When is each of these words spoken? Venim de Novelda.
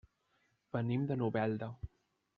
Venim 0.77 1.05
de 1.11 1.19
Novelda. 1.23 1.73